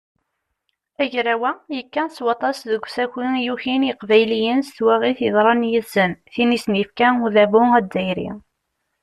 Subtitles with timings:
[1.03, 6.59] Agraw-a yekka s waṭas deg usaki i yukin yiqbayliyen s twaɣit yeḍran yid-sen, tin i
[6.63, 8.29] sen-yefka udabu azzayri.